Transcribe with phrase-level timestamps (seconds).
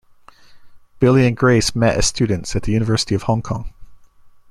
[0.97, 3.71] Billy and Grace met as students at the University of Hong Kong.